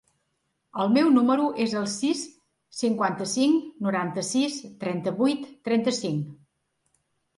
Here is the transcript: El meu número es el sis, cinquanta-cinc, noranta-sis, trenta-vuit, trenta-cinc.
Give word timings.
El 0.83 0.87
meu 0.93 1.09
número 1.17 1.43
es 1.65 1.75
el 1.81 1.85
sis, 1.95 2.23
cinquanta-cinc, 2.79 3.69
noranta-sis, 3.89 4.57
trenta-vuit, 4.85 5.49
trenta-cinc. 5.69 6.33